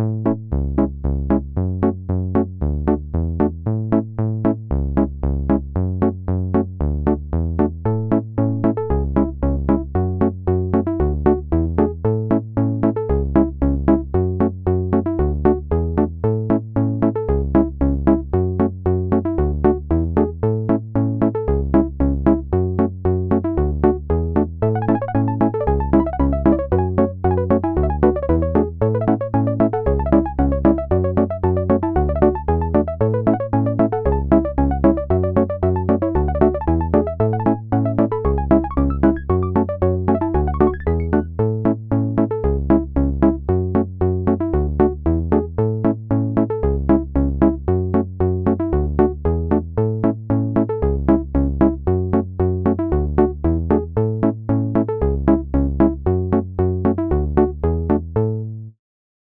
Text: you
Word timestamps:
you 0.00 0.27